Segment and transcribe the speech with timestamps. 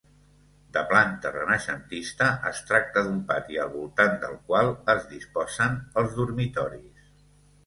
[0.75, 7.15] De planta renaixentista, es tracta d'un pati al voltant del qual es disposen els dormitoris.